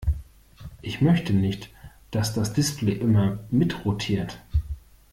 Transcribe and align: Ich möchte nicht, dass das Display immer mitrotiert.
Ich 0.81 0.99
möchte 1.01 1.31
nicht, 1.31 1.69
dass 2.09 2.33
das 2.33 2.53
Display 2.53 2.93
immer 2.93 3.37
mitrotiert. 3.51 4.39